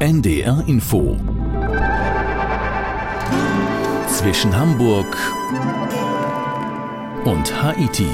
[0.00, 1.16] NDR Info
[4.06, 5.16] zwischen Hamburg
[7.24, 8.06] und Haiti.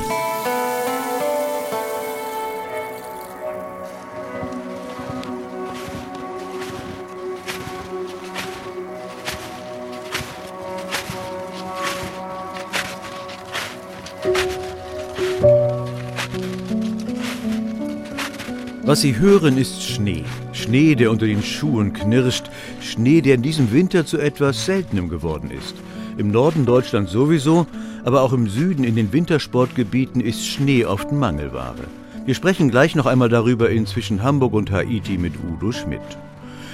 [18.84, 20.24] Was Sie hören, ist Schnee.
[20.64, 22.44] Schnee, der unter den Schuhen knirscht.
[22.80, 25.74] Schnee, der in diesem Winter zu etwas Seltenem geworden ist.
[26.16, 27.66] Im Norden Deutschlands sowieso,
[28.02, 31.84] aber auch im Süden in den Wintersportgebieten ist Schnee oft Mangelware.
[32.24, 36.00] Wir sprechen gleich noch einmal darüber in zwischen Hamburg und Haiti mit Udo Schmidt.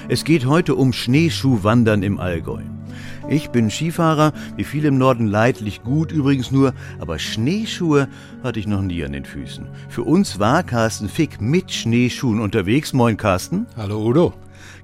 [0.09, 2.63] Es geht heute um Schneeschuhwandern im Allgäu.
[3.29, 8.09] Ich bin Skifahrer, wie viele im Norden leidlich gut übrigens nur, aber Schneeschuhe
[8.43, 9.67] hatte ich noch nie an den Füßen.
[9.89, 12.93] Für uns war Carsten Fick mit Schneeschuhen unterwegs.
[12.93, 13.67] Moin Carsten.
[13.77, 14.35] Hallo Udo.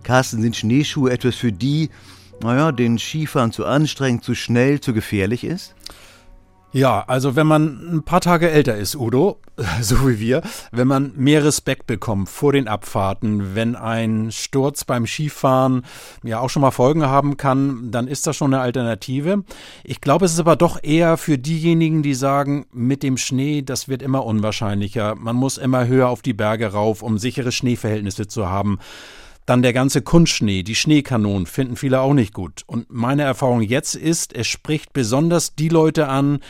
[0.02, 1.90] Carsten, sind Schneeschuhe etwas für die,
[2.42, 5.74] naja, den Skifahren zu anstrengend, zu schnell, zu gefährlich ist?
[6.76, 9.38] Ja, also wenn man ein paar Tage älter ist, Udo,
[9.80, 15.06] so wie wir, wenn man mehr Respekt bekommt vor den Abfahrten, wenn ein Sturz beim
[15.06, 15.86] Skifahren
[16.22, 19.42] ja auch schon mal Folgen haben kann, dann ist das schon eine Alternative.
[19.84, 23.88] Ich glaube, es ist aber doch eher für diejenigen, die sagen, mit dem Schnee, das
[23.88, 25.14] wird immer unwahrscheinlicher.
[25.14, 28.80] Man muss immer höher auf die Berge rauf, um sichere Schneeverhältnisse zu haben.
[29.46, 32.64] Dann der ganze Kunstschnee, die Schneekanonen finden viele auch nicht gut.
[32.66, 36.40] Und meine Erfahrung jetzt ist, es spricht besonders die Leute an,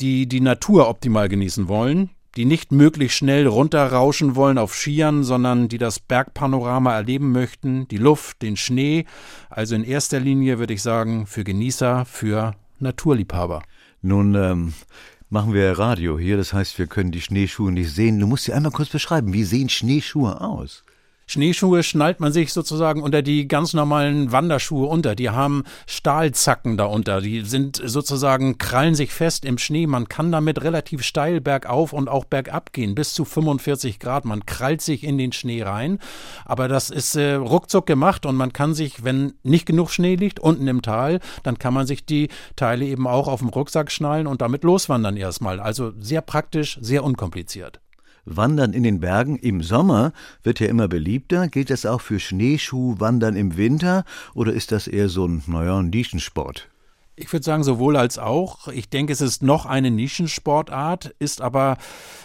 [0.00, 5.68] die die Natur optimal genießen wollen, die nicht möglichst schnell runterrauschen wollen auf Skiern, sondern
[5.68, 9.04] die das Bergpanorama erleben möchten, die Luft, den Schnee.
[9.50, 13.62] Also in erster Linie würde ich sagen, für Genießer, für Naturliebhaber.
[14.00, 14.72] Nun, ähm,
[15.28, 18.20] machen wir Radio hier, das heißt, wir können die Schneeschuhe nicht sehen.
[18.20, 20.84] Du musst sie einmal kurz beschreiben, wie sehen Schneeschuhe aus?
[21.28, 25.14] Schneeschuhe schnallt man sich sozusagen unter die ganz normalen Wanderschuhe unter.
[25.14, 27.20] Die haben Stahlzacken darunter.
[27.20, 29.86] Die sind sozusagen, krallen sich fest im Schnee.
[29.86, 34.24] Man kann damit relativ steil bergauf und auch bergab gehen, bis zu 45 Grad.
[34.24, 35.98] Man krallt sich in den Schnee rein.
[36.46, 40.40] Aber das ist äh, ruckzuck gemacht und man kann sich, wenn nicht genug Schnee liegt,
[40.40, 44.26] unten im Tal, dann kann man sich die Teile eben auch auf dem Rucksack schnallen
[44.26, 45.60] und damit loswandern erstmal.
[45.60, 47.80] Also sehr praktisch, sehr unkompliziert.
[48.36, 50.12] Wandern in den Bergen im Sommer
[50.42, 51.48] wird ja immer beliebter.
[51.48, 56.68] Gilt das auch für Schneeschuhwandern im Winter oder ist das eher so ein, naja, Nischensport?
[57.20, 58.68] Ich würde sagen, sowohl als auch.
[58.68, 61.76] Ich denke, es ist noch eine Nischensportart, ist aber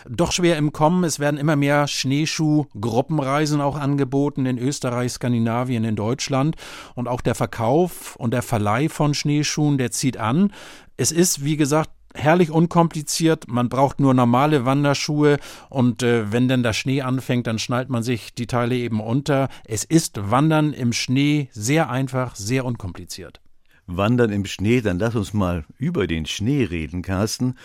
[0.07, 1.03] doch schwer im Kommen.
[1.03, 6.57] Es werden immer mehr Schneeschuh-Gruppenreisen auch angeboten in Österreich, Skandinavien, in Deutschland.
[6.93, 10.53] Und auch der Verkauf und der Verleih von Schneeschuhen, der zieht an.
[10.95, 13.47] Es ist, wie gesagt, herrlich unkompliziert.
[13.47, 15.37] Man braucht nur normale Wanderschuhe
[15.69, 19.49] und äh, wenn dann der Schnee anfängt, dann schnallt man sich die Teile eben unter.
[19.65, 23.41] Es ist Wandern im Schnee sehr einfach, sehr unkompliziert.
[23.85, 27.55] Wandern im Schnee, dann lass uns mal über den Schnee reden, Carsten.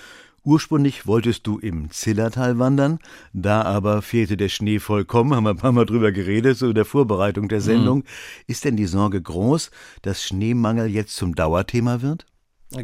[0.45, 3.01] Ursprünglich wolltest du im Zillertal wandern,
[3.33, 6.75] da aber fehlte der Schnee vollkommen, haben wir ein paar Mal drüber geredet, so in
[6.75, 7.99] der Vorbereitung der Sendung.
[7.99, 8.05] Mhm.
[8.47, 9.71] Ist denn die Sorge groß,
[10.03, 12.25] dass Schneemangel jetzt zum Dauerthema wird?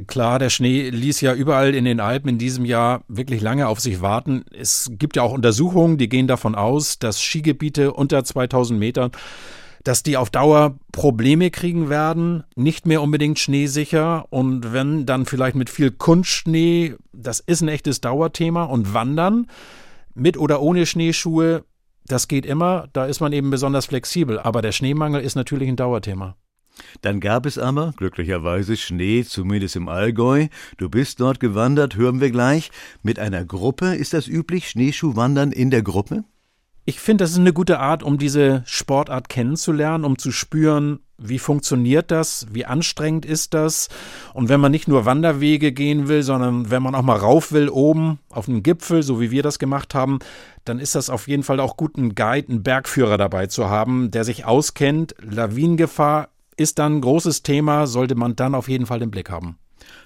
[0.06, 3.80] Klar, der Schnee ließ ja überall in den Alpen in diesem Jahr wirklich lange auf
[3.80, 4.44] sich warten.
[4.50, 9.10] Es gibt ja auch Untersuchungen, die gehen davon aus, dass Skigebiete unter 2000 Metern,
[9.82, 15.56] dass die auf Dauer Probleme kriegen werden, nicht mehr unbedingt schneesicher und wenn dann vielleicht
[15.56, 19.48] mit viel Kunstschnee, das ist ein echtes Dauerthema und Wandern
[20.14, 21.64] mit oder ohne Schneeschuhe,
[22.06, 25.76] das geht immer, da ist man eben besonders flexibel, aber der Schneemangel ist natürlich ein
[25.76, 26.36] Dauerthema.
[27.02, 30.48] Dann gab es aber glücklicherweise Schnee, zumindest im Allgäu.
[30.76, 32.70] Du bist dort gewandert, hören wir gleich.
[33.02, 36.24] Mit einer Gruppe ist das üblich, Schneeschuhwandern in der Gruppe?
[36.86, 41.38] Ich finde, das ist eine gute Art, um diese Sportart kennenzulernen, um zu spüren, wie
[41.38, 43.88] funktioniert das, wie anstrengend ist das.
[44.34, 47.70] Und wenn man nicht nur Wanderwege gehen will, sondern wenn man auch mal rauf will,
[47.70, 50.18] oben auf einen Gipfel, so wie wir das gemacht haben,
[50.66, 54.10] dann ist das auf jeden Fall auch gut, einen Guide, einen Bergführer dabei zu haben,
[54.10, 55.14] der sich auskennt.
[55.22, 59.58] Lawinengefahr ist dann ein großes Thema, sollte man dann auf jeden Fall im Blick haben.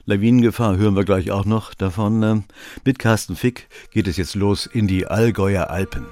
[0.05, 2.23] Lawinengefahr hören wir gleich auch noch davon.
[2.23, 2.45] Ähm,
[2.85, 6.07] mit Carsten Fick geht es jetzt los in die Allgäuer Alpen.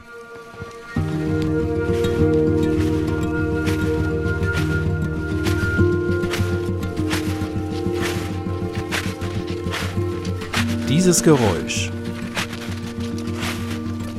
[10.89, 11.91] Dieses Geräusch.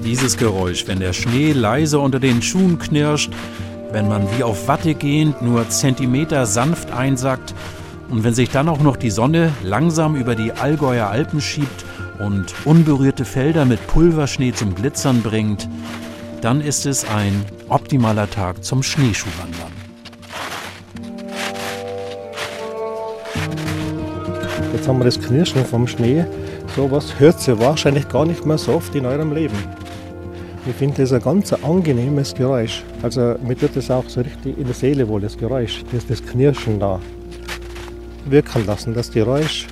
[0.03, 3.31] Dieses Geräusch, wenn der Schnee leise unter den Schuhen knirscht,
[3.91, 7.53] wenn man wie auf Watte gehend nur Zentimeter sanft einsackt
[8.09, 11.85] und wenn sich dann auch noch die Sonne langsam über die Allgäuer Alpen schiebt
[12.19, 15.69] und unberührte Felder mit Pulverschnee zum Glitzern bringt,
[16.41, 19.71] dann ist es ein optimaler Tag zum Schneeschuhwandern.
[24.73, 26.25] Jetzt haben wir das Knirschen vom Schnee.
[26.75, 29.76] So was hört ihr wahrscheinlich gar nicht mehr so oft in eurem Leben.
[30.69, 32.83] Ich finde das ein ganz angenehmes Geräusch.
[33.01, 36.21] Also mir tut das auch so richtig in der Seele wohl, das Geräusch, das, das
[36.21, 36.99] Knirschen da.
[38.25, 39.65] Wirken lassen, das Geräusch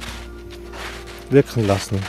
[1.30, 2.00] wirken lassen.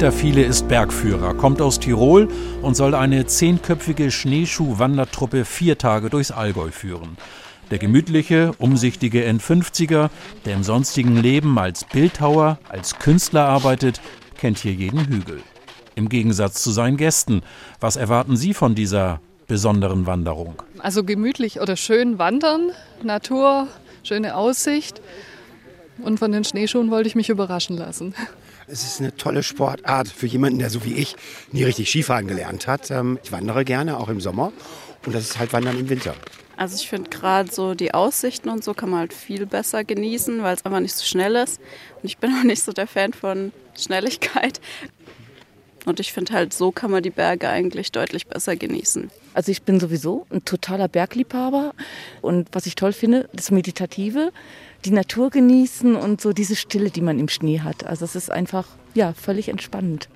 [0.00, 2.26] Walter Viele ist Bergführer, kommt aus Tirol
[2.62, 7.18] und soll eine zehnköpfige Schneeschuh-Wandertruppe vier Tage durchs Allgäu führen.
[7.70, 10.08] Der gemütliche, umsichtige N50er,
[10.46, 14.00] der im sonstigen Leben als Bildhauer, als Künstler arbeitet,
[14.38, 15.42] kennt hier jeden Hügel.
[15.96, 17.42] Im Gegensatz zu seinen Gästen.
[17.78, 20.62] Was erwarten Sie von dieser besonderen Wanderung?
[20.78, 22.70] Also gemütlich oder schön wandern,
[23.02, 23.68] Natur,
[24.02, 25.02] schöne Aussicht.
[26.02, 28.14] Und von den Schneeschuhen wollte ich mich überraschen lassen.
[28.72, 31.16] Es ist eine tolle Sportart für jemanden, der so wie ich
[31.50, 32.90] nie richtig Skifahren gelernt hat.
[32.92, 34.52] Ähm, ich wandere gerne, auch im Sommer.
[35.04, 36.14] Und das ist halt Wandern im Winter.
[36.56, 40.42] Also ich finde gerade so die Aussichten und so kann man halt viel besser genießen,
[40.42, 41.58] weil es einfach nicht so schnell ist.
[41.96, 44.60] Und ich bin auch nicht so der Fan von Schnelligkeit.
[45.86, 49.10] Und ich finde halt, so kann man die Berge eigentlich deutlich besser genießen.
[49.34, 51.72] Also ich bin sowieso ein totaler Bergliebhaber.
[52.20, 54.30] Und was ich toll finde, das Meditative,
[54.84, 57.84] die Natur genießen und so diese Stille, die man im Schnee hat.
[57.84, 60.08] Also es ist einfach, ja, völlig entspannend.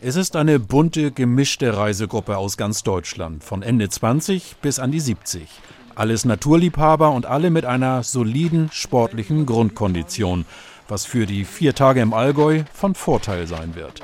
[0.00, 5.00] Es ist eine bunte, gemischte Reisegruppe aus ganz Deutschland, von Ende 20 bis an die
[5.00, 5.48] 70.
[5.94, 10.44] Alles Naturliebhaber und alle mit einer soliden sportlichen Grundkondition,
[10.88, 14.02] was für die vier Tage im Allgäu von Vorteil sein wird.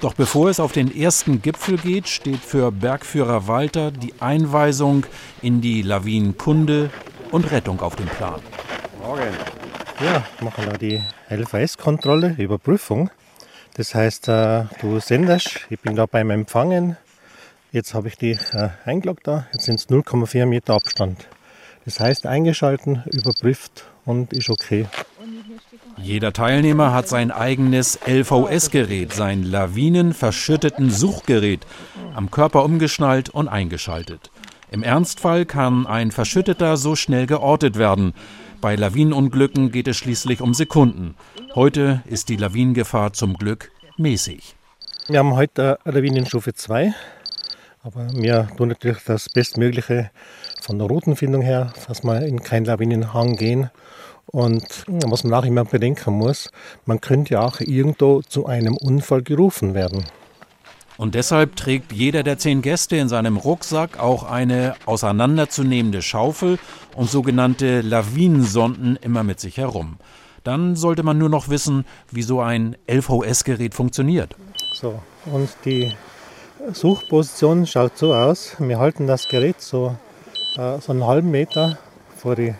[0.00, 5.06] Doch bevor es auf den ersten Gipfel geht, steht für Bergführer Walter die Einweisung
[5.42, 6.90] in die Lawinenkunde
[7.30, 8.40] und Rettung auf dem Plan.
[9.00, 9.34] Morgen.
[10.04, 13.10] Ja, machen wir die LVS-Kontrolle, Überprüfung.
[13.74, 16.96] Das heißt, äh, du sendest, ich bin da beim Empfangen,
[17.70, 19.46] Jetzt habe ich die äh, eingeloggt da.
[19.52, 21.28] Jetzt sind es 0,4 Meter Abstand.
[21.84, 24.86] Das heißt, eingeschalten, überprüft und ist okay.
[25.98, 31.66] Jeder Teilnehmer hat sein eigenes LVS-Gerät, sein lawinenverschütteten Suchgerät,
[32.14, 34.30] am Körper umgeschnallt und eingeschaltet.
[34.70, 38.14] Im Ernstfall kann ein Verschütteter so schnell geortet werden.
[38.60, 41.14] Bei Lawinenunglücken geht es schließlich um Sekunden.
[41.54, 44.56] Heute ist die Lawinengefahr zum Glück mäßig.
[45.06, 46.92] Wir haben heute Lawinenstufe 2.
[47.84, 50.10] Aber wir tun natürlich das Bestmögliche
[50.60, 53.70] von der Routenfindung her, dass wir in keinen Lawinenhang gehen.
[54.26, 56.50] Und was man auch immer bedenken muss,
[56.84, 60.04] man könnte ja auch irgendwo zu einem Unfall gerufen werden.
[60.98, 66.58] Und deshalb trägt jeder der zehn Gäste in seinem Rucksack auch eine auseinanderzunehmende Schaufel
[66.96, 69.98] und sogenannte Lawinensonden immer mit sich herum.
[70.42, 74.34] Dann sollte man nur noch wissen, wie so ein LVS-Gerät funktioniert.
[74.74, 75.94] So, und die
[76.72, 78.56] Suchposition schaut so aus.
[78.58, 79.96] Wir halten das Gerät so,
[80.56, 81.78] äh, so einen halben Meter
[82.16, 82.54] vor die,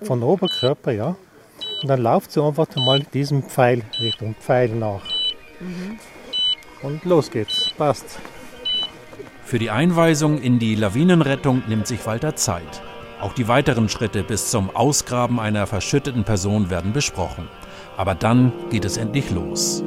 [0.00, 1.14] von Oberkörper, ja.
[1.82, 5.02] Und dann lauft sie einfach mal diesem Pfeil Richtung Pfeil nach.
[5.60, 5.98] Mhm.
[6.82, 7.72] Und los geht's.
[7.76, 8.18] Passt.
[9.44, 12.82] Für die Einweisung in die Lawinenrettung nimmt sich Walter Zeit.
[13.20, 17.48] Auch die weiteren Schritte bis zum Ausgraben einer verschütteten Person werden besprochen.
[17.96, 19.82] Aber dann geht es endlich los.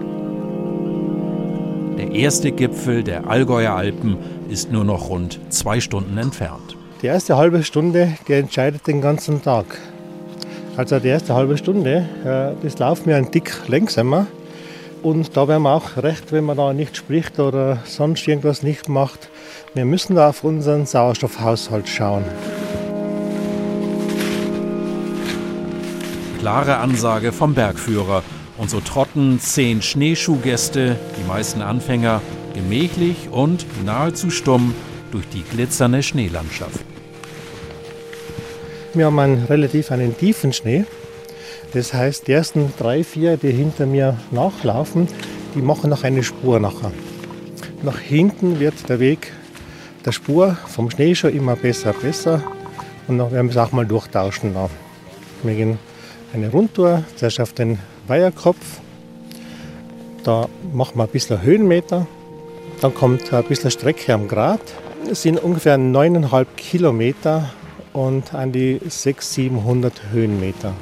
[1.97, 4.17] Der erste Gipfel der Allgäuer Alpen
[4.49, 6.75] ist nur noch rund zwei Stunden entfernt.
[7.01, 9.77] Die erste halbe Stunde, die entscheidet den ganzen Tag.
[10.75, 14.27] Also die erste halbe Stunde, äh, das laufen wir ein Dick langsamer.
[15.03, 18.87] Und da wäre man auch recht, wenn man da nicht spricht oder sonst irgendwas nicht
[18.87, 19.29] macht.
[19.73, 22.23] Wir müssen da auf unseren Sauerstoffhaushalt schauen.
[26.39, 28.23] Klare Ansage vom Bergführer.
[28.57, 32.21] Und so trotten zehn Schneeschuhgäste, die meisten Anfänger,
[32.53, 34.73] gemächlich und nahezu stumm
[35.11, 36.79] durch die glitzernde Schneelandschaft.
[38.93, 40.85] Wir haben einen relativ einen tiefen Schnee.
[41.73, 45.07] Das heißt, die ersten drei, vier, die hinter mir nachlaufen,
[45.55, 46.91] die machen noch eine Spur nachher.
[47.81, 49.31] Nach hinten wird der Weg
[50.05, 52.43] der Spur vom Schnee schon immer besser, besser.
[53.07, 54.53] Und dann werden wir es auch mal durchtauschen.
[55.41, 55.79] Wir gehen
[56.33, 58.79] eine Rundtour, zuerst auf den Weiherkopf.
[60.23, 62.05] Da machen wir ein bisschen Höhenmeter.
[62.81, 64.61] Dann kommt ein bisschen Strecke am Grat.
[65.09, 67.49] Es sind ungefähr 9,5 Kilometer
[67.93, 70.73] und an die 600, 700 Höhenmeter.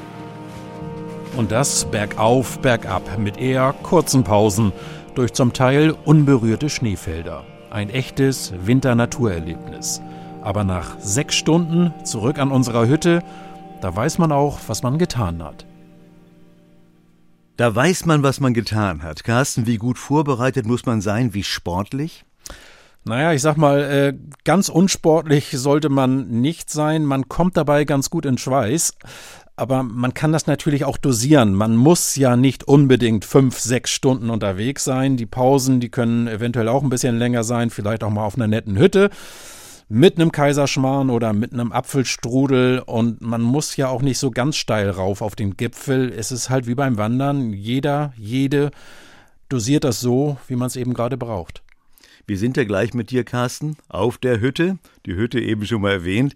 [1.37, 4.73] Und das bergauf, bergab mit eher kurzen Pausen
[5.15, 7.45] durch zum Teil unberührte Schneefelder.
[7.69, 10.01] Ein echtes Winter-Naturerlebnis.
[10.41, 13.23] Aber nach sechs Stunden zurück an unserer Hütte,
[13.79, 15.65] da weiß man auch, was man getan hat.
[17.55, 19.23] Da weiß man, was man getan hat.
[19.23, 22.25] Carsten, wie gut vorbereitet muss man sein, wie sportlich?
[23.03, 27.03] Naja, ich sag mal, äh, ganz unsportlich sollte man nicht sein.
[27.03, 28.93] Man kommt dabei ganz gut in Schweiß.
[29.61, 31.53] Aber man kann das natürlich auch dosieren.
[31.53, 35.17] Man muss ja nicht unbedingt fünf, sechs Stunden unterwegs sein.
[35.17, 38.47] Die Pausen, die können eventuell auch ein bisschen länger sein, vielleicht auch mal auf einer
[38.47, 39.11] netten Hütte
[39.87, 44.55] mit einem Kaiserschmarrn oder mit einem Apfelstrudel und man muss ja auch nicht so ganz
[44.55, 46.11] steil rauf auf den Gipfel.
[46.11, 47.53] Es ist halt wie beim Wandern.
[47.53, 48.71] Jeder, jede
[49.47, 51.61] dosiert das so, wie man es eben gerade braucht.
[52.25, 54.79] Wir sind ja gleich mit dir, Carsten, auf der Hütte.
[55.05, 56.33] Die Hütte eben schon mal erwähnt.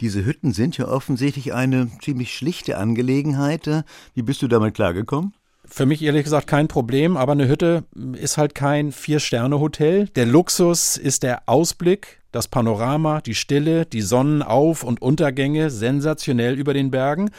[0.00, 3.84] Diese Hütten sind ja offensichtlich eine ziemlich schlichte Angelegenheit.
[4.14, 5.34] Wie bist du damit klargekommen?
[5.66, 10.08] Für mich ehrlich gesagt kein Problem, aber eine Hütte ist halt kein Vier-Sterne-Hotel.
[10.08, 16.74] Der Luxus ist der Ausblick, das Panorama, die Stille, die Sonnenauf- und Untergänge sensationell über
[16.74, 17.30] den Bergen.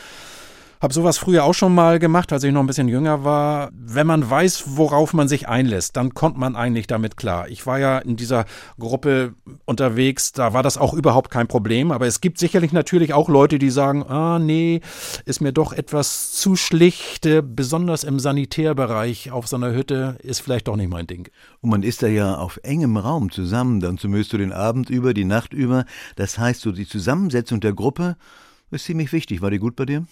[0.85, 3.71] Hab sowas früher auch schon mal gemacht, als ich noch ein bisschen jünger war.
[3.73, 7.47] Wenn man weiß, worauf man sich einlässt, dann kommt man eigentlich damit klar.
[7.47, 8.45] Ich war ja in dieser
[8.77, 9.33] Gruppe
[9.65, 11.91] unterwegs, da war das auch überhaupt kein Problem.
[11.91, 14.81] Aber es gibt sicherlich natürlich auch Leute, die sagen, ah nee,
[15.25, 20.67] ist mir doch etwas zu schlicht, besonders im Sanitärbereich auf so einer Hütte, ist vielleicht
[20.67, 21.29] doch nicht mein Ding.
[21.61, 25.15] Und man ist da ja auf engem Raum zusammen, dann zumindest du den Abend über,
[25.15, 25.85] die Nacht über.
[26.15, 28.17] Das heißt, so die Zusammensetzung der Gruppe
[28.69, 29.41] ist ziemlich wichtig.
[29.41, 30.05] War die gut bei dir?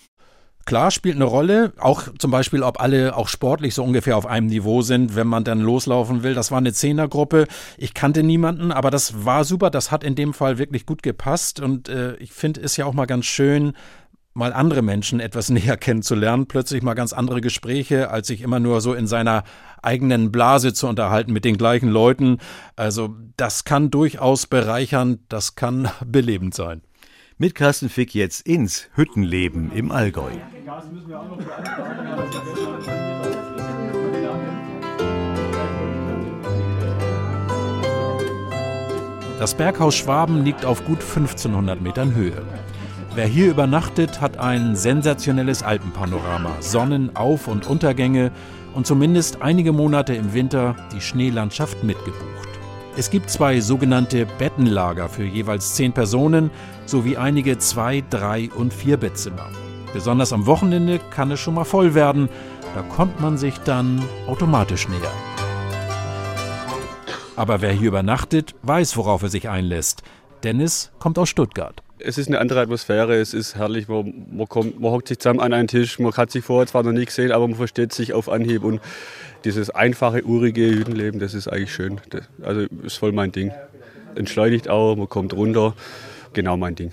[0.65, 1.73] Klar, spielt eine Rolle.
[1.77, 5.43] Auch zum Beispiel, ob alle auch sportlich so ungefähr auf einem Niveau sind, wenn man
[5.43, 6.33] dann loslaufen will.
[6.33, 7.47] Das war eine Zehnergruppe.
[7.77, 9.69] Ich kannte niemanden, aber das war super.
[9.69, 11.59] Das hat in dem Fall wirklich gut gepasst.
[11.59, 13.73] Und äh, ich finde es ja auch mal ganz schön,
[14.33, 16.47] mal andere Menschen etwas näher kennenzulernen.
[16.47, 19.43] Plötzlich mal ganz andere Gespräche, als sich immer nur so in seiner
[19.81, 22.37] eigenen Blase zu unterhalten mit den gleichen Leuten.
[22.77, 25.19] Also das kann durchaus bereichern.
[25.27, 26.83] Das kann belebend sein.
[27.43, 30.31] Mit Carsten Fick jetzt ins Hüttenleben im Allgäu.
[39.39, 42.43] Das Berghaus Schwaben liegt auf gut 1500 Metern Höhe.
[43.13, 48.31] Wer hier übernachtet, hat ein sensationelles Alpenpanorama, Sonnenauf- und Untergänge
[48.73, 52.52] und zumindest einige Monate im Winter die Schneelandschaft mitgebucht.
[52.95, 56.51] Es gibt zwei sogenannte Bettenlager für jeweils zehn Personen
[56.85, 59.49] sowie einige Zwei-, Drei- und Vier-Bettzimmer.
[59.93, 62.29] Besonders am Wochenende kann es schon mal voll werden.
[62.75, 65.11] Da kommt man sich dann automatisch näher.
[67.35, 70.03] Aber wer hier übernachtet, weiß, worauf er sich einlässt.
[70.43, 71.81] Dennis kommt aus Stuttgart.
[71.97, 75.39] Es ist eine andere Atmosphäre, es ist herrlich, man, man, kommt, man hockt sich zusammen
[75.39, 78.13] an einen Tisch, man hat sich vorher zwar noch nie gesehen, aber man versteht sich
[78.13, 78.81] auf Anhieb und
[79.45, 81.99] dieses einfache, urige Hüttenleben, das ist eigentlich schön.
[82.09, 83.51] Das, also ist voll mein Ding.
[84.15, 85.73] Entschleunigt auch, man kommt runter,
[86.33, 86.91] genau mein Ding.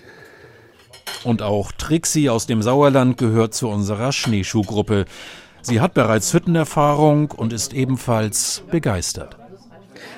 [1.24, 5.04] Und auch Trixie aus dem Sauerland gehört zu unserer Schneeschuhgruppe.
[5.62, 9.36] Sie hat bereits Hüttenerfahrung und ist ebenfalls begeistert.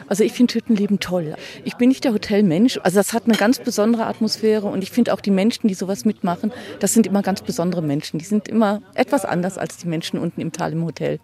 [0.07, 1.35] Also ich finde Hüttenleben toll.
[1.65, 2.79] Ich bin nicht der Hotelmensch.
[2.83, 6.05] Also das hat eine ganz besondere Atmosphäre und ich finde auch die Menschen, die sowas
[6.05, 8.19] mitmachen, das sind immer ganz besondere Menschen.
[8.19, 11.19] Die sind immer etwas anders als die Menschen unten im Tal im Hotel.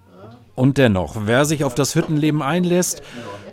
[0.58, 3.00] Und dennoch, wer sich auf das Hüttenleben einlässt,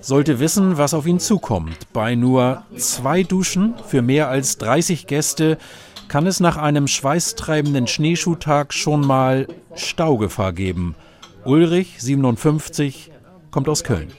[0.01, 1.93] sollte wissen, was auf ihn zukommt.
[1.93, 5.59] Bei nur zwei Duschen für mehr als 30 Gäste
[6.07, 9.45] kann es nach einem schweißtreibenden Schneeschuhtag schon mal
[9.75, 10.95] Staugefahr geben.
[11.43, 13.11] Ulrich, 57,
[13.55, 14.11] kommt aus Köln.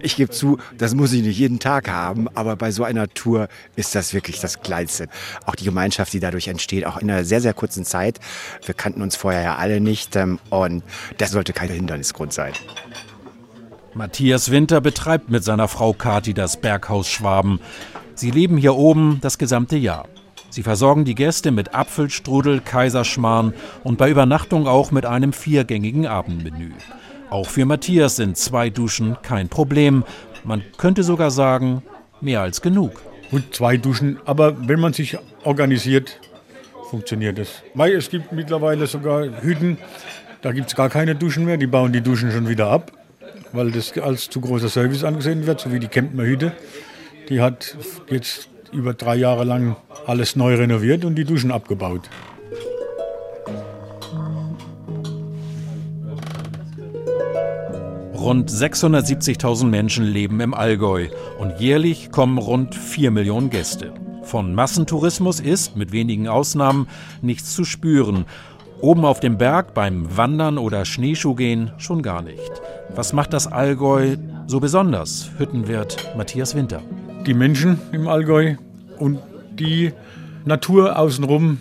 [0.00, 3.48] Ich gebe zu, das muss ich nicht jeden Tag haben, aber bei so einer Tour
[3.76, 5.08] ist das wirklich das Kleinste.
[5.44, 8.18] Auch die Gemeinschaft, die dadurch entsteht, auch in einer sehr, sehr kurzen Zeit.
[8.64, 10.82] Wir kannten uns vorher ja alle nicht ähm, und
[11.18, 12.54] das sollte kein Hindernisgrund sein.
[13.92, 17.60] Matthias Winter betreibt mit seiner Frau Kati das Berghaus Schwaben.
[18.14, 20.08] Sie leben hier oben das gesamte Jahr.
[20.48, 23.52] Sie versorgen die Gäste mit Apfelstrudel, Kaiserschmarrn
[23.84, 26.70] und bei Übernachtung auch mit einem viergängigen Abendmenü.
[27.30, 30.04] Auch für Matthias sind zwei Duschen kein Problem.
[30.44, 31.82] Man könnte sogar sagen,
[32.20, 33.02] mehr als genug.
[33.30, 36.18] Und zwei Duschen, aber wenn man sich organisiert,
[36.88, 37.62] funktioniert es.
[37.76, 39.76] Es gibt mittlerweile sogar Hütten,
[40.40, 41.58] da gibt es gar keine Duschen mehr.
[41.58, 42.92] Die bauen die Duschen schon wieder ab,
[43.52, 46.52] weil das als zu großer Service angesehen wird, so wie die Kempner Hütte.
[47.28, 47.76] Die hat
[48.08, 52.08] jetzt über drei Jahre lang alles neu renoviert und die Duschen abgebaut.
[58.28, 61.08] Rund 670.000 Menschen leben im Allgäu
[61.38, 63.94] und jährlich kommen rund 4 Millionen Gäste.
[64.22, 66.88] Von Massentourismus ist, mit wenigen Ausnahmen,
[67.22, 68.26] nichts zu spüren.
[68.82, 72.52] Oben auf dem Berg beim Wandern oder Schneeschuhgehen schon gar nicht.
[72.94, 75.30] Was macht das Allgäu so besonders?
[75.38, 76.82] Hüttenwirt Matthias Winter.
[77.24, 78.56] Die Menschen im Allgäu
[78.98, 79.20] und
[79.58, 79.94] die
[80.44, 81.60] Natur außenrum.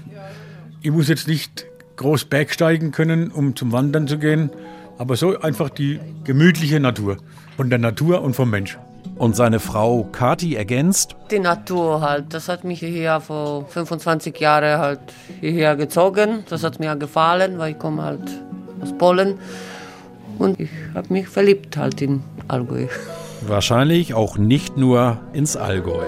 [0.81, 4.49] Ich muss jetzt nicht groß bergsteigen können, um zum Wandern zu gehen,
[4.97, 7.17] aber so einfach die gemütliche Natur
[7.55, 8.77] von der Natur und vom Mensch.
[9.15, 11.15] Und seine Frau Kati ergänzt.
[11.31, 14.99] Die Natur halt, das hat mich hierher vor 25 Jahren halt
[15.39, 16.43] hierher gezogen.
[16.49, 18.21] Das hat mir gefallen, weil ich komme halt
[18.81, 19.39] aus Polen.
[20.37, 22.87] Und ich habe mich verliebt halt in Allgäu.
[23.41, 26.03] Wahrscheinlich auch nicht nur ins Allgäu.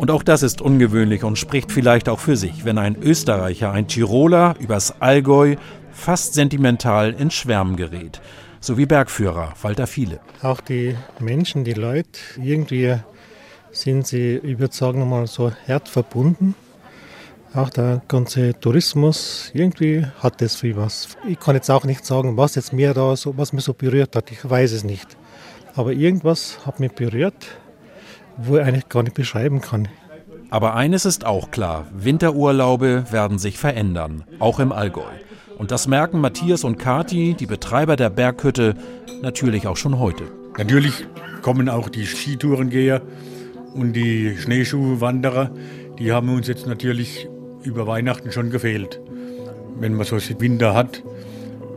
[0.00, 3.86] Und auch das ist ungewöhnlich und spricht vielleicht auch für sich, wenn ein Österreicher, ein
[3.86, 5.56] Tiroler übers Allgäu
[5.92, 8.22] fast sentimental ins Schwärmen gerät.
[8.60, 10.20] So wie Bergführer Walter Viele.
[10.40, 12.96] Auch die Menschen, die Leute, irgendwie
[13.72, 16.54] sind sie, ich würde sagen, mal so herdverbunden.
[17.52, 21.08] Auch der ganze Tourismus, irgendwie hat das viel was.
[21.28, 24.16] Ich kann jetzt auch nicht sagen, was jetzt mir da so, was mich so berührt
[24.16, 24.32] hat.
[24.32, 25.18] Ich weiß es nicht.
[25.74, 27.59] Aber irgendwas hat mich berührt
[28.36, 29.88] wo ich eigentlich gar nicht beschreiben kann.
[30.50, 35.02] Aber eines ist auch klar, Winterurlaube werden sich verändern, auch im Allgäu.
[35.58, 38.74] Und das merken Matthias und Kati, die Betreiber der Berghütte,
[39.22, 40.24] natürlich auch schon heute.
[40.58, 41.06] Natürlich
[41.42, 43.02] kommen auch die Skitourengeher
[43.74, 45.50] und die Schneeschuhwanderer,
[45.98, 47.28] die haben uns jetzt natürlich
[47.62, 49.00] über Weihnachten schon gefehlt.
[49.78, 51.02] Wenn man so Winter hat,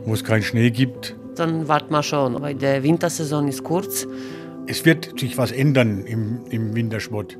[0.04, 1.14] wo es keinen Schnee gibt.
[1.36, 4.06] Dann warten wir schon, weil der Wintersaison ist kurz.
[4.66, 7.36] Es wird sich was ändern im, im Wintersport,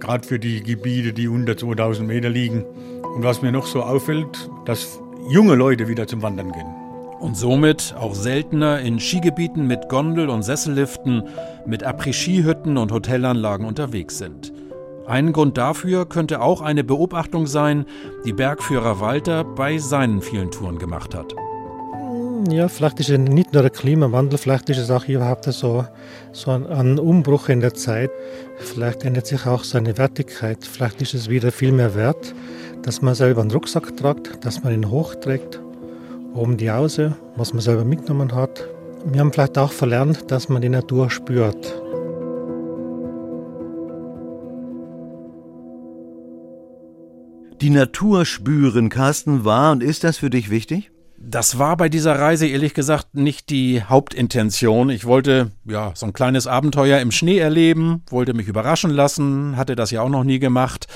[0.00, 2.64] gerade für die Gebiete, die unter 2000 Meter liegen.
[3.14, 4.98] Und was mir noch so auffällt, dass
[5.28, 6.66] junge Leute wieder zum Wandern gehen.
[7.20, 11.24] Und somit auch seltener in Skigebieten mit Gondel- und Sesselliften,
[11.66, 14.52] mit Après-Ski-Hütten und Hotelanlagen unterwegs sind.
[15.06, 17.84] Ein Grund dafür könnte auch eine Beobachtung sein,
[18.24, 21.34] die Bergführer Walter bei seinen vielen Touren gemacht hat.
[22.50, 25.84] Ja, vielleicht ist es nicht nur der Klimawandel, vielleicht ist es auch überhaupt so,
[26.32, 28.10] so ein, ein Umbruch in der Zeit.
[28.56, 30.64] Vielleicht ändert sich auch seine Wertigkeit.
[30.64, 32.34] Vielleicht ist es wieder viel mehr wert,
[32.82, 35.60] dass man selber einen Rucksack tragt, dass man ihn hochträgt,
[36.34, 38.66] oben die Hause, was man selber mitgenommen hat.
[39.04, 41.80] Wir haben vielleicht auch verlernt, dass man die Natur spürt.
[47.60, 50.91] Die Natur spüren, Carsten, war und ist das für dich wichtig?
[51.32, 54.90] Das war bei dieser Reise ehrlich gesagt nicht die Hauptintention.
[54.90, 59.74] Ich wollte ja so ein kleines Abenteuer im Schnee erleben, wollte mich überraschen lassen, hatte
[59.74, 60.88] das ja auch noch nie gemacht.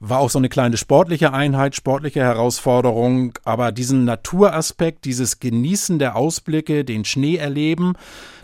[0.00, 6.16] War auch so eine kleine sportliche Einheit, sportliche Herausforderung, aber diesen Naturaspekt, dieses Genießen der
[6.16, 7.92] Ausblicke, den Schnee erleben,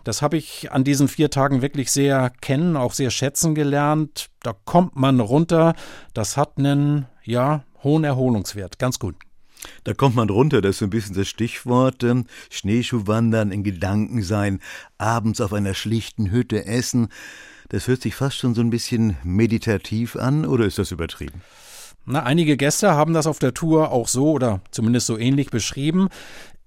[0.05, 4.29] das habe ich an diesen vier Tagen wirklich sehr kennen, auch sehr schätzen gelernt.
[4.45, 5.75] Da kommt man runter,
[6.15, 8.79] das hat einen, ja, hohen Erholungswert.
[8.79, 9.17] Ganz gut.
[9.85, 12.03] Da kommt man runter, das ist so ein bisschen das Stichwort.
[12.05, 14.61] Ähm, Schneeschuhwandern, in Gedanken sein,
[14.99, 17.09] abends auf einer schlichten Hütte essen.
[17.69, 21.43] Das hört sich fast schon so ein bisschen meditativ an, oder ist das übertrieben?
[22.05, 26.09] Na, einige Gäste haben das auf der Tour auch so oder zumindest so ähnlich beschrieben.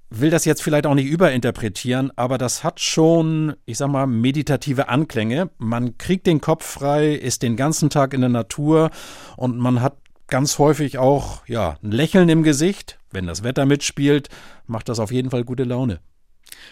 [0.09, 4.87] Will das jetzt vielleicht auch nicht überinterpretieren, aber das hat schon, ich sag mal, meditative
[4.87, 5.49] Anklänge.
[5.57, 8.91] Man kriegt den Kopf frei, ist den ganzen Tag in der Natur
[9.35, 12.99] und man hat ganz häufig auch ja, ein Lächeln im Gesicht.
[13.11, 14.29] Wenn das Wetter mitspielt,
[14.67, 15.99] macht das auf jeden Fall gute Laune.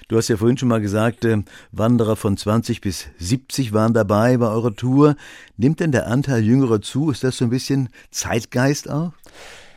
[0.07, 4.37] Du hast ja vorhin schon mal gesagt, äh, Wanderer von 20 bis 70 waren dabei
[4.37, 5.15] bei eurer Tour.
[5.57, 7.11] Nimmt denn der Anteil Jüngerer zu?
[7.11, 9.13] Ist das so ein bisschen Zeitgeist auch?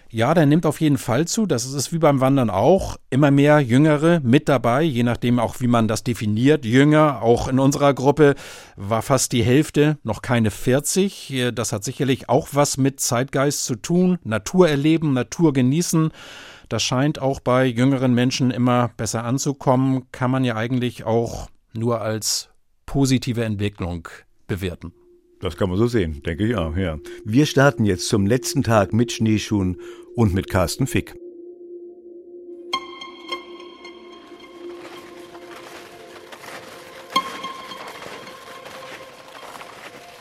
[0.08, 1.46] Ja, der nimmt auf jeden Fall zu.
[1.46, 2.96] Das ist wie beim Wandern auch.
[3.10, 6.64] Immer mehr Jüngere mit dabei, je nachdem auch, wie man das definiert.
[6.64, 8.34] Jünger, auch in unserer Gruppe
[8.76, 11.50] war fast die Hälfte, noch keine 40.
[11.54, 14.18] Das hat sicherlich auch was mit Zeitgeist zu tun.
[14.22, 16.12] Natur erleben, Natur genießen.
[16.68, 20.04] Das scheint auch bei jüngeren Menschen immer besser anzukommen.
[20.12, 22.48] Kann man ja eigentlich auch nur als
[22.86, 24.08] positive Entwicklung
[24.46, 24.92] bewerten.
[25.46, 26.98] Das kann man so sehen, denke ich auch, ja.
[27.24, 29.78] Wir starten jetzt zum letzten Tag mit Schneeschuhen
[30.16, 31.14] und mit Carsten Fick.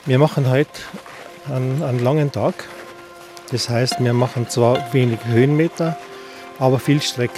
[0.06, 0.70] Wir machen heute
[1.52, 2.70] einen, einen langen Tag.
[3.50, 5.98] Das heißt, wir machen zwar wenig Höhenmeter,
[6.60, 7.34] aber viel Strecke.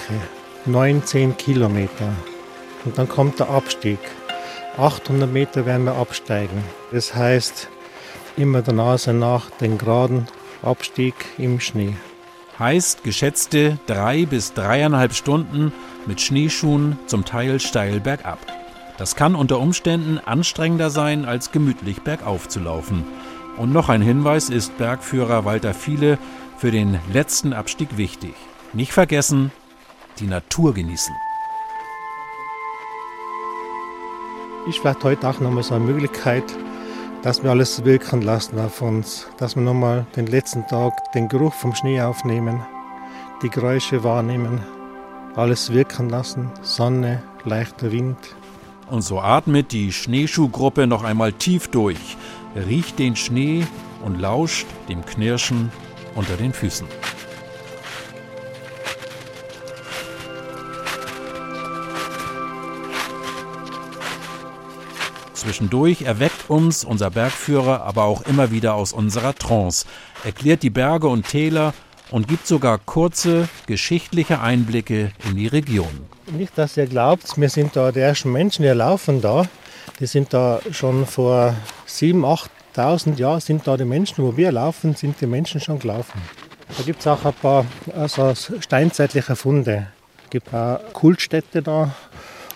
[0.66, 2.14] 19 Kilometer.
[2.84, 4.00] Und dann kommt der Abstieg.
[4.78, 6.62] 800 Meter werden wir absteigen.
[6.92, 7.70] Das heißt,
[8.38, 10.28] immer der Nase nach den geraden
[10.62, 11.96] Abstieg im Schnee.
[12.60, 15.74] Heißt geschätzte drei bis dreieinhalb Stunden
[16.06, 18.40] mit Schneeschuhen zum Teil steil bergab.
[18.98, 23.04] Das kann unter Umständen anstrengender sein, als gemütlich bergauf zu laufen.
[23.58, 26.18] Und noch ein Hinweis ist Bergführer Walter Viele
[26.58, 28.34] für den letzten Abstieg wichtig.
[28.74, 29.52] Nicht vergessen,
[30.20, 31.14] die Natur genießen.
[34.68, 36.44] ist vielleicht heute auch nochmal so eine Möglichkeit,
[37.24, 41.54] dass wir alles wirken lassen auf uns, dass wir nochmal den letzten Tag den Geruch
[41.54, 42.66] vom Schnee aufnehmen,
[43.42, 44.62] die Geräusche wahrnehmen,
[45.36, 48.18] alles wirken lassen, Sonne, leichter Wind.
[48.90, 52.18] Und so atmet die Schneeschuhgruppe noch einmal tief durch,
[52.56, 53.66] riecht den Schnee
[54.04, 55.72] und lauscht dem Knirschen
[56.16, 56.88] unter den Füßen.
[65.48, 69.86] Zwischendurch erweckt uns unser Bergführer aber auch immer wieder aus unserer Trance,
[70.26, 71.74] erklärt die Berge und Täler
[72.12, 76.06] und gibt sogar kurze geschichtliche Einblicke in die Region.
[76.30, 79.48] Nicht, dass ihr glaubt, wir sind da die ersten Menschen, die laufen da.
[80.02, 81.56] Die sind da schon vor
[81.88, 86.22] 7.000, 8.000 Jahren sind da die Menschen, wo wir laufen, sind die Menschen schon gelaufen.
[86.78, 89.88] Da gibt es auch ein paar also steinzeitliche Funde.
[90.26, 91.96] Es gibt auch Kultstätte da.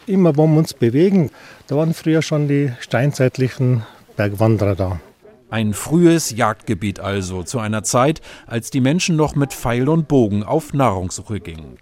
[0.08, 1.30] Immer, wo wir uns bewegen,
[1.68, 3.84] da waren früher schon die steinzeitlichen
[4.16, 5.00] Bergwanderer da.
[5.50, 10.44] Ein frühes Jagdgebiet also, zu einer Zeit, als die Menschen noch mit Pfeil und Bogen
[10.44, 11.78] auf Nahrungssuche gingen.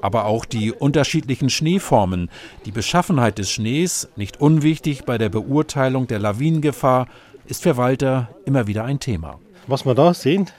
[0.00, 2.28] Aber auch die unterschiedlichen Schneeformen,
[2.66, 7.06] die Beschaffenheit des Schnees, nicht unwichtig bei der Beurteilung der Lawinengefahr,
[7.46, 9.38] ist für Walter immer wieder ein Thema.
[9.66, 10.50] Was wir da sehen,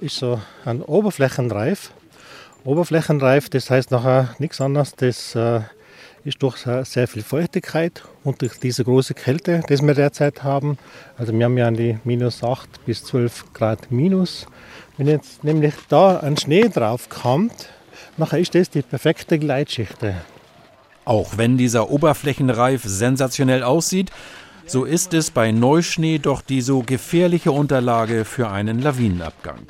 [0.00, 1.92] ist so ein Oberflächenreif.
[2.64, 5.60] Oberflächenreif, das heißt nachher nichts anderes, das äh,
[6.24, 10.78] ist durch sehr viel Feuchtigkeit und durch diese große Kälte, die wir derzeit haben.
[11.18, 14.46] Also wir haben ja an die minus 8 bis 12 Grad minus.
[14.96, 17.68] Wenn jetzt nämlich da ein Schnee drauf kommt,
[18.16, 19.98] nachher ist das die perfekte Gleitschicht.
[21.04, 24.10] Auch wenn dieser Oberflächenreif sensationell aussieht,
[24.66, 29.66] so ist es bei Neuschnee doch die so gefährliche Unterlage für einen Lawinenabgang.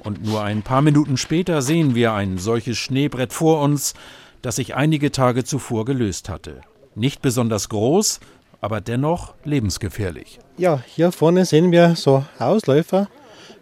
[0.00, 3.94] Und nur ein paar Minuten später sehen wir ein solches Schneebrett vor uns,
[4.42, 6.60] das sich einige Tage zuvor gelöst hatte.
[6.94, 8.20] Nicht besonders groß,
[8.60, 10.38] aber dennoch lebensgefährlich.
[10.58, 13.08] Ja, hier vorne sehen wir so Ausläufer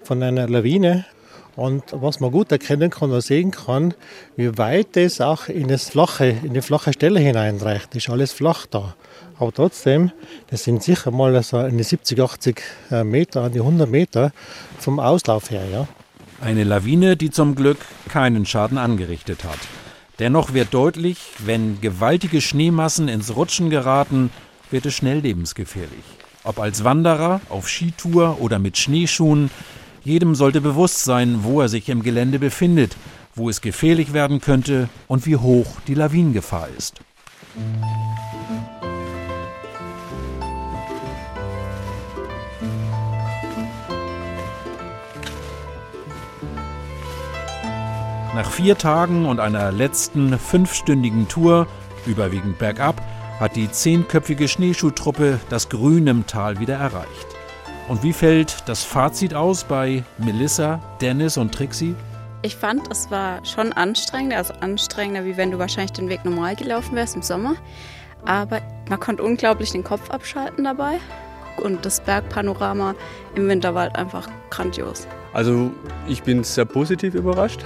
[0.03, 1.05] von einer Lawine.
[1.57, 3.95] Und was man gut erkennen kann oder sehen kann,
[4.37, 7.95] wie weit es auch in, das flache, in die flache Stelle hineinreicht.
[7.95, 8.95] Ist alles flach da.
[9.39, 10.13] Aber trotzdem,
[10.49, 14.33] das sind sicher mal so eine 70, 80 äh, Meter, an die 100 Meter
[14.79, 15.65] vom Auslauf her.
[15.71, 15.89] Ja.
[16.41, 19.59] Eine Lawine, die zum Glück keinen Schaden angerichtet hat.
[20.21, 24.29] Dennoch wird deutlich, wenn gewaltige Schneemassen ins Rutschen geraten,
[24.71, 26.05] wird es schnell lebensgefährlich.
[26.45, 29.51] Ob als Wanderer, auf Skitour oder mit Schneeschuhen,
[30.05, 32.97] jedem sollte bewusst sein, wo er sich im Gelände befindet,
[33.35, 37.01] wo es gefährlich werden könnte und wie hoch die Lawinengefahr ist.
[48.33, 51.67] Nach vier Tagen und einer letzten fünfstündigen Tour,
[52.07, 53.03] überwiegend bergab,
[53.41, 57.27] hat die zehnköpfige Schneeschuhtruppe das Grün im Tal wieder erreicht.
[57.89, 61.97] Und wie fällt das Fazit aus bei Melissa, Dennis und Trixie?
[62.43, 66.55] Ich fand, es war schon anstrengender, also anstrengender, wie wenn du wahrscheinlich den Weg normal
[66.55, 67.57] gelaufen wärst im Sommer.
[68.25, 70.99] Aber man konnte unglaublich den Kopf abschalten dabei.
[71.57, 72.95] Und das Bergpanorama
[73.35, 75.09] im Winterwald einfach grandios.
[75.33, 75.73] Also
[76.07, 77.65] ich bin sehr positiv überrascht.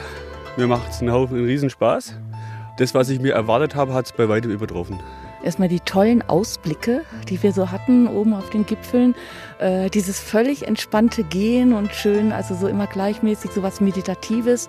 [0.57, 2.15] Mir macht es einen Haufen einen Riesenspaß.
[2.77, 5.01] Das, was ich mir erwartet habe, hat es bei weitem übertroffen.
[5.43, 9.15] Erstmal die tollen Ausblicke, die wir so hatten oben auf den Gipfeln.
[9.59, 14.69] Äh, dieses völlig entspannte Gehen und schön, also so immer gleichmäßig, so was Meditatives.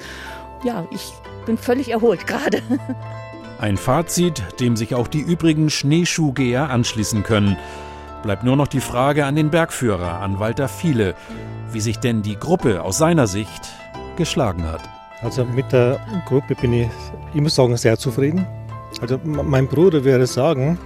[0.64, 1.14] Ja, ich
[1.46, 2.62] bin völlig erholt gerade.
[3.60, 7.58] Ein Fazit, dem sich auch die übrigen Schneeschuhgeher anschließen können.
[8.24, 11.16] Bleibt nur noch die Frage an den Bergführer, an Walter Viele,
[11.72, 13.62] wie sich denn die Gruppe aus seiner Sicht
[14.18, 14.95] geschlagen hat.
[15.26, 16.88] Also mit der Gruppe bin ich,
[17.34, 18.46] ich muss sagen, sehr zufrieden.
[19.02, 20.78] Also mein Bruder würde sagen,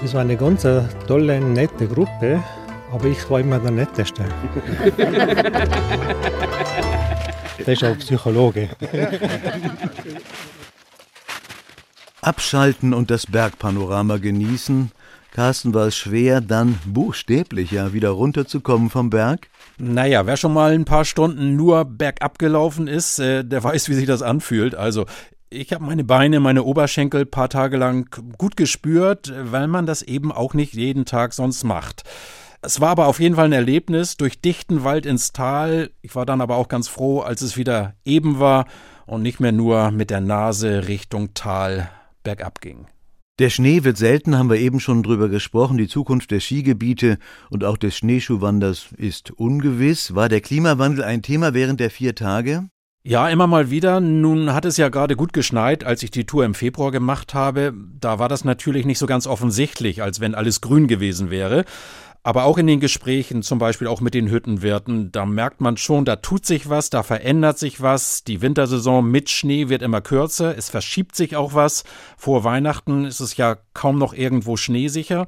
[0.00, 0.66] das war eine ganz
[1.06, 2.42] tolle, nette Gruppe,
[2.90, 4.24] aber ich war immer der Netteste.
[7.58, 8.70] das ist auch Psychologe.
[12.22, 14.92] Abschalten und das Bergpanorama genießen.
[15.30, 19.50] Carsten, war es schwer, dann buchstäblich ja wieder runterzukommen vom Berg?
[19.78, 23.94] Naja, wer schon mal ein paar Stunden nur bergab gelaufen ist, äh, der weiß, wie
[23.94, 24.74] sich das anfühlt.
[24.74, 25.06] Also
[25.50, 28.08] ich habe meine Beine, meine Oberschenkel paar Tage lang
[28.38, 32.02] gut gespürt, weil man das eben auch nicht jeden Tag sonst macht.
[32.62, 35.90] Es war aber auf jeden Fall ein Erlebnis durch dichten Wald ins Tal.
[36.02, 38.66] Ich war dann aber auch ganz froh, als es wieder eben war
[39.06, 41.90] und nicht mehr nur mit der Nase Richtung Tal
[42.22, 42.86] bergab ging.
[43.40, 45.76] Der Schnee wird selten, haben wir eben schon drüber gesprochen.
[45.76, 47.18] Die Zukunft der Skigebiete
[47.50, 50.14] und auch des Schneeschuhwanders ist ungewiss.
[50.14, 52.68] War der Klimawandel ein Thema während der vier Tage?
[53.02, 53.98] Ja, immer mal wieder.
[54.00, 57.74] Nun hat es ja gerade gut geschneit, als ich die Tour im Februar gemacht habe.
[57.98, 61.64] Da war das natürlich nicht so ganz offensichtlich, als wenn alles grün gewesen wäre.
[62.26, 66.06] Aber auch in den Gesprächen, zum Beispiel auch mit den Hüttenwirten, da merkt man schon,
[66.06, 68.24] da tut sich was, da verändert sich was.
[68.24, 71.84] Die Wintersaison mit Schnee wird immer kürzer, es verschiebt sich auch was.
[72.16, 75.26] Vor Weihnachten ist es ja kaum noch irgendwo schneesicher.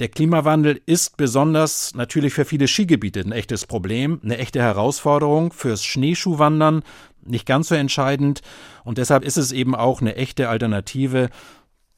[0.00, 5.82] Der Klimawandel ist besonders natürlich für viele Skigebiete ein echtes Problem, eine echte Herausforderung fürs
[5.82, 6.82] Schneeschuhwandern,
[7.24, 8.42] nicht ganz so entscheidend.
[8.84, 11.30] Und deshalb ist es eben auch eine echte Alternative.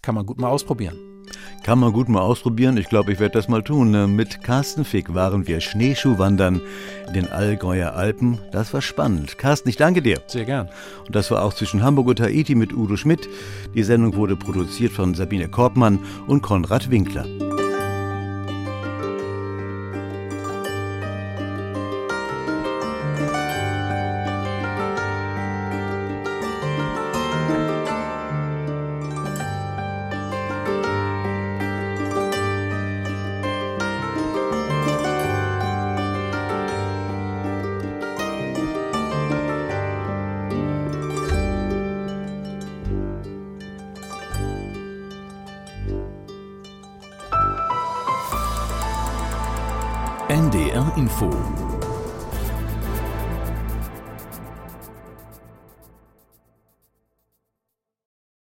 [0.07, 0.97] Kann man gut mal ausprobieren.
[1.65, 2.77] Kann man gut mal ausprobieren.
[2.77, 3.91] Ich glaube, ich werde das mal tun.
[3.91, 4.07] Ne?
[4.07, 6.61] Mit Carsten Fick waren wir Schneeschuhwandern
[7.09, 8.39] in den Allgäuer Alpen.
[8.53, 9.37] Das war spannend.
[9.37, 10.23] Carsten, ich danke dir.
[10.29, 10.69] Sehr gern.
[11.09, 13.29] Und das war auch zwischen Hamburg und Haiti mit Udo Schmidt.
[13.75, 17.27] Die Sendung wurde produziert von Sabine Korbmann und Konrad Winkler.